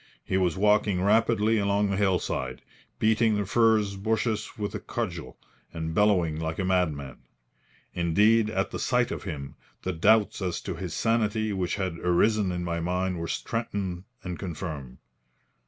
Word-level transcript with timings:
He 0.23 0.35
was 0.35 0.57
walking 0.57 0.99
rapidly 1.03 1.59
along 1.59 1.91
the 1.91 1.95
hillside, 1.95 2.63
beating 2.97 3.35
the 3.35 3.45
furze 3.45 3.95
bushes 3.95 4.57
with 4.57 4.73
a 4.73 4.79
cudgel 4.79 5.37
and 5.71 5.93
bellowing 5.93 6.39
like 6.39 6.57
a 6.57 6.65
madman. 6.65 7.19
Indeed, 7.93 8.49
at 8.49 8.71
the 8.71 8.79
sight 8.79 9.11
of 9.11 9.25
him, 9.25 9.53
the 9.83 9.93
doubts 9.93 10.41
as 10.41 10.59
to 10.61 10.73
his 10.73 10.95
sanity 10.95 11.53
which 11.53 11.75
had 11.75 11.99
arisen 11.99 12.51
in 12.51 12.63
my 12.63 12.79
mind 12.79 13.19
were 13.19 13.27
strengthened 13.27 14.05
and 14.23 14.39
confirmed. 14.39 14.97